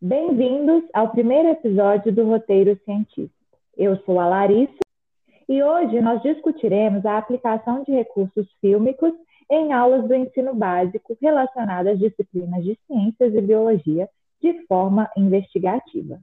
Bem-vindos 0.00 0.84
ao 0.92 1.10
primeiro 1.10 1.48
episódio 1.48 2.12
do 2.12 2.24
Roteiro 2.24 2.78
Científico. 2.84 3.32
Eu 3.76 3.96
sou 4.04 4.20
a 4.20 4.28
Larissa 4.28 4.78
e 5.48 5.62
hoje 5.62 6.00
nós 6.00 6.22
discutiremos 6.22 7.06
a 7.06 7.16
aplicação 7.16 7.82
de 7.82 7.92
recursos 7.92 8.46
fílmicos 8.60 9.12
em 9.50 9.72
aulas 9.72 10.06
do 10.06 10.14
ensino 10.14 10.54
básico 10.54 11.16
relacionadas 11.20 11.94
às 11.94 11.98
disciplinas 11.98 12.62
de 12.62 12.78
ciências 12.86 13.34
e 13.34 13.40
biologia 13.40 14.08
de 14.42 14.66
forma 14.66 15.10
investigativa. 15.16 16.20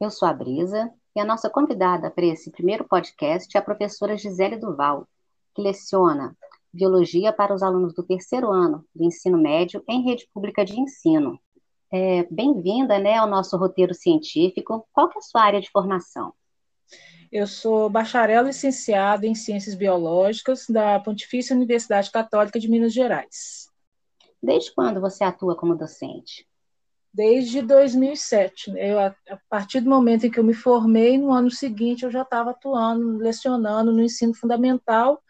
Eu 0.00 0.10
sou 0.10 0.28
a 0.28 0.32
Brisa 0.32 0.92
e 1.16 1.20
a 1.20 1.24
nossa 1.24 1.50
convidada 1.50 2.10
para 2.10 2.26
esse 2.26 2.50
primeiro 2.50 2.84
podcast 2.84 3.56
é 3.56 3.60
a 3.60 3.64
professora 3.64 4.16
Gisele 4.16 4.56
Duval, 4.56 5.06
que 5.54 5.62
leciona 5.62 6.36
Biologia 6.74 7.32
para 7.32 7.54
os 7.54 7.62
alunos 7.62 7.94
do 7.94 8.02
terceiro 8.02 8.50
ano 8.50 8.84
do 8.92 9.04
ensino 9.04 9.38
médio 9.38 9.80
em 9.88 10.02
rede 10.02 10.28
pública 10.34 10.64
de 10.64 10.76
ensino. 10.76 11.38
É, 11.96 12.26
Bem-vinda 12.28 12.98
né, 12.98 13.14
ao 13.14 13.28
nosso 13.28 13.56
roteiro 13.56 13.94
científico. 13.94 14.84
Qual 14.92 15.08
que 15.08 15.16
é 15.16 15.20
a 15.20 15.22
sua 15.22 15.42
área 15.42 15.60
de 15.60 15.70
formação? 15.70 16.34
Eu 17.30 17.46
sou 17.46 17.88
bacharel 17.88 18.42
licenciada 18.42 19.28
em 19.28 19.34
Ciências 19.36 19.76
Biológicas 19.76 20.66
da 20.68 20.98
Pontifícia 20.98 21.54
Universidade 21.54 22.10
Católica 22.10 22.58
de 22.58 22.68
Minas 22.68 22.92
Gerais. 22.92 23.70
Desde 24.42 24.74
quando 24.74 25.00
você 25.00 25.22
atua 25.22 25.54
como 25.54 25.76
docente? 25.76 26.44
Desde 27.12 27.62
2007. 27.62 28.72
Né? 28.72 28.90
Eu, 28.90 28.98
a 28.98 29.14
partir 29.48 29.80
do 29.80 29.88
momento 29.88 30.26
em 30.26 30.30
que 30.32 30.40
eu 30.40 30.44
me 30.44 30.52
formei, 30.52 31.16
no 31.16 31.32
ano 31.32 31.48
seguinte 31.48 32.02
eu 32.02 32.10
já 32.10 32.22
estava 32.22 32.50
atuando, 32.50 33.18
lecionando 33.18 33.92
no 33.92 34.02
ensino 34.02 34.34
fundamental 34.34 35.22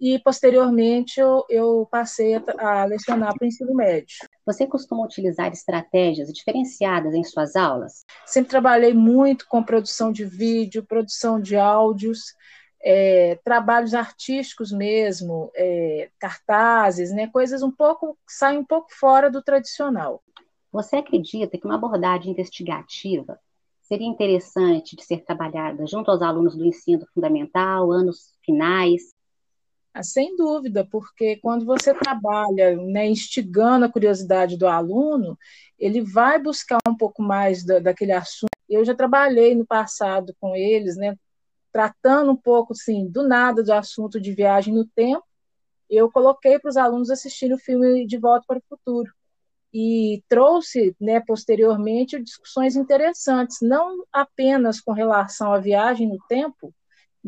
e 0.00 0.18
posteriormente 0.18 1.18
eu, 1.18 1.44
eu 1.48 1.88
passei 1.90 2.36
a, 2.36 2.42
a 2.58 2.84
lecionar 2.84 3.34
para 3.34 3.44
o 3.44 3.48
ensino 3.48 3.74
médio. 3.74 4.16
Você 4.46 4.66
costuma 4.66 5.04
utilizar 5.04 5.52
estratégias 5.52 6.32
diferenciadas 6.32 7.14
em 7.14 7.24
suas 7.24 7.56
aulas? 7.56 8.04
Sempre 8.24 8.50
trabalhei 8.50 8.94
muito 8.94 9.46
com 9.48 9.62
produção 9.62 10.12
de 10.12 10.24
vídeo, 10.24 10.84
produção 10.84 11.40
de 11.40 11.56
áudios, 11.56 12.34
é, 12.80 13.38
trabalhos 13.44 13.92
artísticos 13.92 14.70
mesmo, 14.70 15.50
é, 15.54 16.10
cartazes, 16.18 17.10
né, 17.10 17.26
coisas 17.26 17.62
um 17.62 17.70
pouco 17.70 18.16
saem 18.26 18.58
um 18.58 18.64
pouco 18.64 18.88
fora 18.92 19.30
do 19.30 19.42
tradicional. 19.42 20.22
Você 20.70 20.96
acredita 20.96 21.58
que 21.58 21.66
uma 21.66 21.74
abordagem 21.74 22.30
investigativa 22.30 23.38
seria 23.82 24.06
interessante 24.06 24.94
de 24.94 25.02
ser 25.02 25.24
trabalhada 25.24 25.86
junto 25.86 26.10
aos 26.10 26.20
alunos 26.20 26.54
do 26.54 26.64
ensino 26.64 27.06
fundamental, 27.14 27.90
anos 27.90 28.34
finais, 28.44 29.14
sem 30.02 30.36
dúvida, 30.36 30.86
porque 30.90 31.36
quando 31.36 31.64
você 31.64 31.94
trabalha 31.94 32.76
né, 32.76 33.06
instigando 33.06 33.84
a 33.84 33.92
curiosidade 33.92 34.56
do 34.56 34.66
aluno, 34.66 35.38
ele 35.78 36.02
vai 36.02 36.38
buscar 36.38 36.78
um 36.86 36.96
pouco 36.96 37.22
mais 37.22 37.64
da, 37.64 37.78
daquele 37.78 38.12
assunto. 38.12 38.50
Eu 38.68 38.84
já 38.84 38.94
trabalhei 38.94 39.54
no 39.54 39.66
passado 39.66 40.34
com 40.40 40.54
eles, 40.54 40.96
né, 40.96 41.16
tratando 41.72 42.32
um 42.32 42.36
pouco, 42.36 42.72
assim, 42.72 43.08
do 43.08 43.26
nada 43.26 43.62
do 43.62 43.72
assunto 43.72 44.20
de 44.20 44.32
viagem 44.32 44.74
no 44.74 44.86
tempo. 44.86 45.24
Eu 45.88 46.10
coloquei 46.10 46.58
para 46.58 46.68
os 46.68 46.76
alunos 46.76 47.10
assistirem 47.10 47.54
o 47.54 47.58
filme 47.58 48.06
De 48.06 48.18
Volta 48.18 48.44
para 48.46 48.58
o 48.58 48.62
Futuro 48.68 49.10
e 49.72 50.22
trouxe, 50.28 50.96
né, 51.00 51.20
posteriormente, 51.20 52.22
discussões 52.22 52.76
interessantes, 52.76 53.58
não 53.60 54.04
apenas 54.12 54.80
com 54.80 54.92
relação 54.92 55.52
à 55.52 55.58
viagem 55.58 56.08
no 56.08 56.18
tempo, 56.28 56.74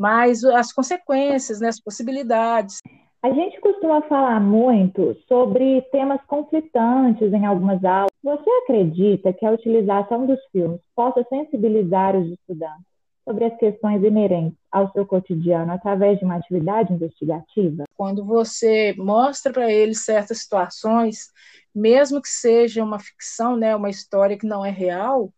mas 0.00 0.42
as 0.42 0.72
consequências, 0.72 1.60
né, 1.60 1.68
as 1.68 1.78
possibilidades. 1.78 2.78
A 3.22 3.30
gente 3.30 3.60
costuma 3.60 4.00
falar 4.00 4.40
muito 4.40 5.14
sobre 5.28 5.82
temas 5.92 6.22
conflitantes 6.26 7.30
em 7.34 7.44
algumas 7.44 7.84
aulas. 7.84 8.10
Você 8.24 8.48
acredita 8.62 9.30
que 9.30 9.44
a 9.44 9.50
utilização 9.50 10.24
dos 10.24 10.40
filmes 10.50 10.80
possa 10.96 11.22
sensibilizar 11.28 12.16
os 12.16 12.32
estudantes 12.32 12.86
sobre 13.28 13.44
as 13.44 13.54
questões 13.58 14.02
inerentes 14.02 14.58
ao 14.72 14.90
seu 14.92 15.04
cotidiano 15.04 15.70
através 15.70 16.18
de 16.18 16.24
uma 16.24 16.36
atividade 16.36 16.94
investigativa? 16.94 17.84
Quando 17.94 18.24
você 18.24 18.94
mostra 18.96 19.52
para 19.52 19.70
eles 19.70 20.02
certas 20.02 20.38
situações, 20.38 21.28
mesmo 21.74 22.22
que 22.22 22.28
seja 22.28 22.82
uma 22.82 22.98
ficção, 22.98 23.54
né, 23.54 23.76
uma 23.76 23.90
história 23.90 24.38
que 24.38 24.46
não 24.46 24.64
é 24.64 24.70
real, 24.70 25.30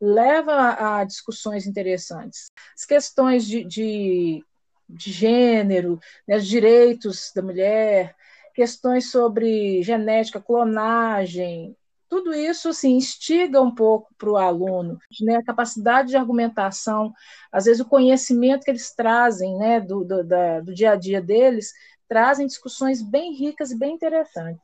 leva 0.00 0.98
a 0.98 1.04
discussões 1.04 1.66
interessantes. 1.66 2.50
As 2.76 2.84
questões 2.84 3.46
de, 3.46 3.64
de, 3.64 4.44
de 4.88 5.12
gênero, 5.12 5.98
né, 6.26 6.36
os 6.36 6.46
direitos 6.46 7.30
da 7.34 7.42
mulher, 7.42 8.14
questões 8.54 9.10
sobre 9.10 9.82
genética, 9.82 10.40
clonagem, 10.40 11.76
tudo 12.08 12.32
isso 12.32 12.68
assim, 12.68 12.96
instiga 12.96 13.60
um 13.60 13.74
pouco 13.74 14.14
para 14.16 14.30
o 14.30 14.36
aluno, 14.36 14.98
né, 15.22 15.36
a 15.36 15.44
capacidade 15.44 16.10
de 16.10 16.16
argumentação, 16.16 17.12
às 17.50 17.64
vezes 17.64 17.80
o 17.80 17.88
conhecimento 17.88 18.64
que 18.64 18.70
eles 18.70 18.94
trazem 18.94 19.56
né, 19.56 19.80
do, 19.80 20.04
do, 20.04 20.22
da, 20.22 20.60
do 20.60 20.72
dia 20.72 20.92
a 20.92 20.96
dia 20.96 21.20
deles, 21.20 21.72
trazem 22.08 22.46
discussões 22.46 23.02
bem 23.02 23.34
ricas 23.34 23.72
e 23.72 23.78
bem 23.78 23.94
interessantes. 23.94 24.62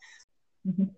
Uhum. 0.65 0.89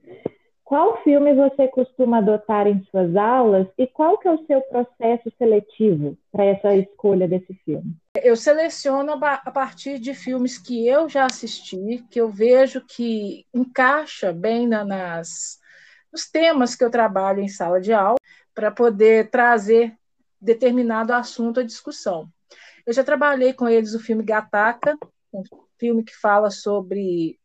Qual 0.64 1.02
filme 1.02 1.34
você 1.34 1.68
costuma 1.68 2.18
adotar 2.18 2.66
em 2.66 2.82
suas 2.84 3.14
aulas 3.16 3.66
e 3.76 3.86
qual 3.86 4.16
que 4.18 4.28
é 4.28 4.32
o 4.32 4.46
seu 4.46 4.60
processo 4.62 5.30
seletivo 5.36 6.16
para 6.30 6.44
essa 6.44 6.74
escolha 6.74 7.26
desse 7.28 7.52
filme? 7.64 7.94
Eu 8.22 8.36
seleciono 8.36 9.12
a 9.12 9.50
partir 9.50 9.98
de 9.98 10.14
filmes 10.14 10.58
que 10.58 10.86
eu 10.86 11.08
já 11.08 11.26
assisti, 11.26 12.04
que 12.10 12.20
eu 12.20 12.30
vejo 12.30 12.80
que 12.80 13.44
encaixa 13.52 14.32
bem 14.32 14.66
na, 14.66 14.84
nas 14.84 15.60
nos 16.12 16.30
temas 16.30 16.76
que 16.76 16.84
eu 16.84 16.90
trabalho 16.90 17.40
em 17.40 17.48
sala 17.48 17.80
de 17.80 17.92
aula, 17.92 18.18
para 18.54 18.70
poder 18.70 19.30
trazer 19.30 19.96
determinado 20.38 21.12
assunto 21.12 21.60
à 21.60 21.62
discussão. 21.62 22.28
Eu 22.84 22.92
já 22.92 23.02
trabalhei 23.02 23.54
com 23.54 23.68
eles 23.68 23.94
o 23.94 24.00
filme 24.00 24.22
Gataca, 24.22 24.96
um 25.32 25.42
filme 25.78 26.04
que 26.04 26.14
fala 26.14 26.50
sobre 26.50 27.38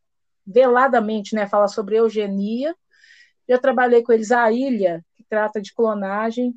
veladamente, 0.46 1.34
né, 1.34 1.48
fala 1.48 1.68
sobre 1.68 1.98
eugenia 1.98 2.76
já 3.48 3.58
trabalhei 3.58 4.04
com 4.04 4.12
eles 4.12 4.32
a 4.32 4.52
Ilha, 4.52 5.04
que 5.16 5.24
trata 5.24 5.62
de 5.62 5.74
clonagem. 5.74 6.54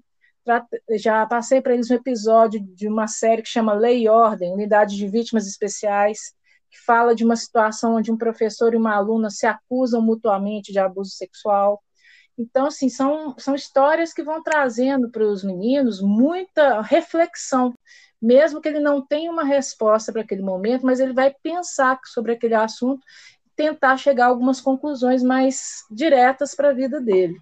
Já 0.96 1.26
passei 1.26 1.60
para 1.60 1.74
eles 1.74 1.90
um 1.90 1.94
episódio 1.94 2.60
de 2.60 2.88
uma 2.88 3.06
série 3.06 3.42
que 3.42 3.48
chama 3.48 3.72
Lei 3.72 4.04
e 4.04 4.08
Ordem, 4.08 4.52
Unidade 4.52 4.96
de 4.96 5.06
Vítimas 5.06 5.46
Especiais, 5.46 6.32
que 6.70 6.78
fala 6.84 7.14
de 7.14 7.24
uma 7.24 7.36
situação 7.36 7.96
onde 7.96 8.10
um 8.10 8.16
professor 8.16 8.72
e 8.74 8.76
uma 8.76 8.94
aluna 8.94 9.30
se 9.30 9.46
acusam 9.46 10.00
mutuamente 10.00 10.72
de 10.72 10.78
abuso 10.78 11.10
sexual. 11.10 11.82
Então, 12.38 12.66
assim, 12.66 12.88
são, 12.88 13.34
são 13.38 13.54
histórias 13.54 14.12
que 14.12 14.22
vão 14.22 14.42
trazendo 14.42 15.10
para 15.10 15.24
os 15.24 15.44
meninos 15.44 16.00
muita 16.00 16.80
reflexão, 16.80 17.74
mesmo 18.20 18.60
que 18.60 18.68
ele 18.68 18.80
não 18.80 19.04
tenha 19.04 19.30
uma 19.30 19.44
resposta 19.44 20.12
para 20.12 20.22
aquele 20.22 20.42
momento, 20.42 20.86
mas 20.86 21.00
ele 21.00 21.12
vai 21.12 21.34
pensar 21.42 21.98
sobre 22.06 22.32
aquele 22.32 22.54
assunto 22.54 23.04
tentar 23.60 23.98
chegar 23.98 24.24
a 24.24 24.28
algumas 24.28 24.58
conclusões 24.58 25.22
mais 25.22 25.84
diretas 25.90 26.54
para 26.54 26.70
a 26.70 26.72
vida 26.72 26.98
dele. 26.98 27.36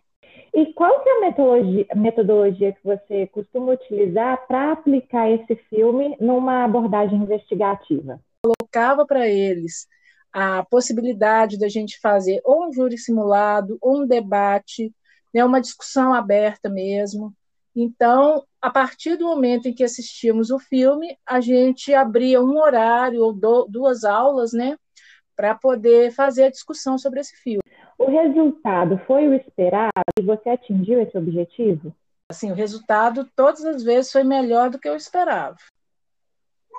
E 0.52 0.72
qual 0.72 1.00
que 1.00 1.08
é 1.08 1.16
a 1.16 1.20
metodologia, 1.20 1.86
metodologia 1.94 2.72
que 2.72 2.82
você 2.82 3.28
costuma 3.28 3.72
utilizar 3.72 4.44
para 4.48 4.72
aplicar 4.72 5.30
esse 5.30 5.54
filme 5.70 6.16
numa 6.18 6.64
abordagem 6.64 7.22
investigativa? 7.22 8.20
Colocava 8.42 9.06
para 9.06 9.28
eles 9.28 9.86
a 10.32 10.64
possibilidade 10.64 11.56
da 11.56 11.68
gente 11.68 12.00
fazer 12.00 12.40
ou 12.44 12.66
um 12.66 12.72
júri 12.72 12.98
simulado, 12.98 13.78
ou 13.80 14.02
um 14.02 14.06
debate, 14.06 14.92
né, 15.32 15.44
uma 15.44 15.60
discussão 15.60 16.12
aberta 16.12 16.68
mesmo. 16.68 17.32
Então, 17.76 18.42
a 18.60 18.70
partir 18.70 19.16
do 19.16 19.26
momento 19.26 19.68
em 19.68 19.72
que 19.72 19.84
assistíamos 19.84 20.50
o 20.50 20.58
filme, 20.58 21.16
a 21.24 21.40
gente 21.40 21.94
abria 21.94 22.42
um 22.42 22.58
horário 22.58 23.22
ou 23.22 23.32
do, 23.32 23.66
duas 23.70 24.02
aulas, 24.02 24.52
né, 24.52 24.76
para 25.38 25.54
poder 25.54 26.10
fazer 26.10 26.46
a 26.46 26.50
discussão 26.50 26.98
sobre 26.98 27.20
esse 27.20 27.36
filme. 27.36 27.62
O 27.96 28.10
resultado 28.10 28.98
foi 29.06 29.28
o 29.28 29.34
esperado 29.34 29.92
e 30.18 30.22
você 30.22 30.50
atingiu 30.50 31.00
esse 31.00 31.16
objetivo? 31.16 31.94
Assim, 32.28 32.50
o 32.50 32.56
resultado 32.56 33.24
todas 33.36 33.64
as 33.64 33.84
vezes 33.84 34.10
foi 34.10 34.24
melhor 34.24 34.68
do 34.68 34.80
que 34.80 34.88
eu 34.88 34.96
esperava. 34.96 35.56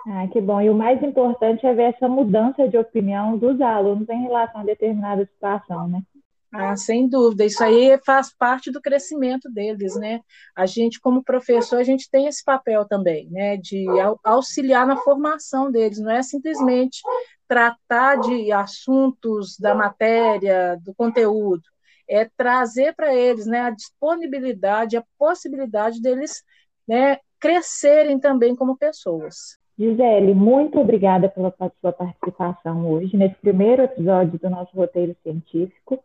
Ah, 0.05 0.27
que 0.27 0.41
bom. 0.41 0.61
E 0.61 0.69
o 0.69 0.75
mais 0.75 1.01
importante 1.01 1.65
é 1.65 1.73
ver 1.73 1.93
essa 1.93 2.09
mudança 2.09 2.67
de 2.67 2.77
opinião 2.77 3.37
dos 3.37 3.61
alunos 3.61 4.07
em 4.09 4.23
relação 4.23 4.61
a 4.61 4.65
determinada 4.65 5.25
situação, 5.25 5.87
né? 5.87 6.03
Ah, 6.51 6.75
sem 6.75 7.07
dúvida. 7.07 7.45
Isso 7.45 7.63
aí 7.63 7.99
faz 8.03 8.33
parte 8.35 8.71
do 8.71 8.81
crescimento 8.81 9.49
deles, 9.51 9.95
né? 9.95 10.21
A 10.55 10.65
gente, 10.65 10.99
como 10.99 11.23
professor, 11.23 11.77
a 11.77 11.83
gente 11.83 12.09
tem 12.09 12.25
esse 12.25 12.43
papel 12.43 12.85
também, 12.85 13.29
né? 13.29 13.55
De 13.57 13.85
auxiliar 14.23 14.87
na 14.87 14.97
formação 14.97 15.71
deles. 15.71 15.99
Não 15.99 16.11
é 16.11 16.23
simplesmente 16.23 17.01
tratar 17.47 18.17
de 18.17 18.51
assuntos 18.51 19.57
da 19.59 19.73
matéria, 19.73 20.79
do 20.83 20.93
conteúdo, 20.93 21.63
é 22.07 22.29
trazer 22.37 22.93
para 22.95 23.13
eles 23.13 23.47
né, 23.47 23.61
a 23.61 23.71
disponibilidade, 23.71 24.97
a 24.97 25.03
possibilidade 25.17 25.99
deles 25.99 26.43
né, 26.87 27.17
crescerem 27.39 28.19
também 28.19 28.55
como 28.55 28.77
pessoas. 28.77 29.57
Gisele, 29.77 30.33
muito 30.33 30.77
obrigada 30.77 31.29
pela 31.29 31.53
sua 31.81 31.93
participação 31.93 32.87
hoje 32.91 33.15
nesse 33.15 33.35
primeiro 33.35 33.81
episódio 33.83 34.37
do 34.37 34.49
nosso 34.49 34.75
roteiro 34.75 35.15
científico 35.23 36.03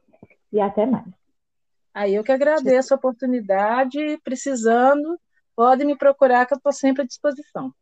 e 0.55 0.61
até 0.61 0.87
mais. 0.87 1.05
Aí 1.93 2.15
eu 2.15 2.23
que 2.25 2.33
agradeço 2.33 2.95
a 2.95 2.97
oportunidade, 2.97 3.99
precisando, 4.23 5.21
pode 5.55 5.85
me 5.85 5.99
procurar 5.99 6.47
que 6.47 6.55
eu 6.55 6.59
estou 6.59 6.73
sempre 6.73 7.03
à 7.03 7.07
disposição. 7.07 7.75